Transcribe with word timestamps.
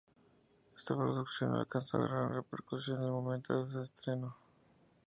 Esta 0.75 0.95
producción 0.95 1.51
no 1.51 1.59
alcanzó 1.59 1.99
gran 2.01 2.33
repercusión 2.33 3.03
al 3.03 3.11
momento 3.11 3.63
de 3.63 3.71
su 3.71 3.79
estreno. 3.81 4.35